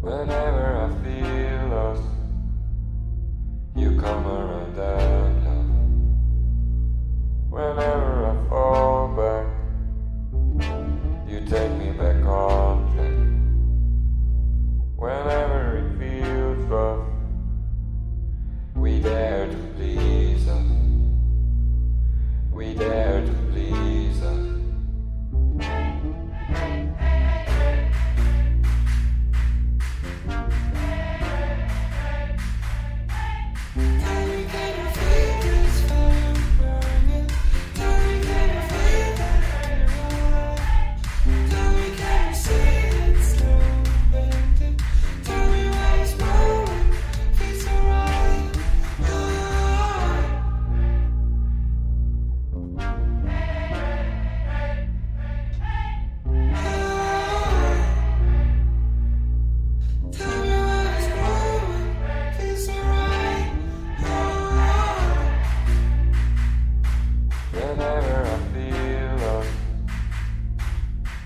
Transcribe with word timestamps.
Whenever 0.00 0.76
I 0.76 0.88
feel 1.02 1.68
lost, 1.68 2.02
you 3.74 3.98
come 3.98 4.26
around. 4.26 4.78
Us. 4.78 5.09
We 19.00 19.08
dare 19.08 19.46
to 19.46 19.56
please 19.76 20.46
us. 20.46 20.66
We 22.52 22.74
dare 22.74 23.24
to 23.24 23.32
please 23.50 24.19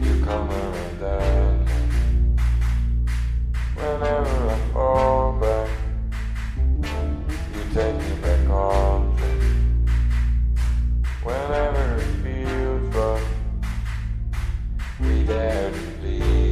You 0.00 0.24
come 0.24 0.50
around 0.50 0.98
that. 0.98 1.68
Whenever 3.76 4.50
I 4.50 4.58
fall 4.72 5.32
back, 5.40 5.70
you 7.54 7.62
take 7.72 7.94
me 7.94 8.14
back 8.20 8.50
on. 8.50 9.16
Whenever 11.22 11.96
it 11.98 12.10
feels 12.24 12.94
right, 12.96 13.26
we 14.98 15.22
dare 15.22 15.70
to 15.70 16.02
leave. 16.02 16.43